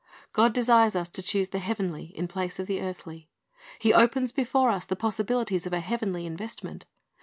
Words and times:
"'God 0.33 0.51
desires 0.51 0.95
us 0.95 1.09
to 1.09 1.21
choose 1.21 1.49
the 1.49 1.59
heavenly 1.59 2.05
in 2.17 2.27
place 2.27 2.57
of 2.57 2.65
the 2.65 2.81
earthly. 2.81 3.29
He 3.77 3.93
opens 3.93 4.31
before 4.31 4.71
us 4.71 4.83
the 4.85 4.95
possibilities 4.95 5.67
of 5.67 5.73
a 5.73 5.79
heavenly 5.79 6.25
investment. 6.25 6.87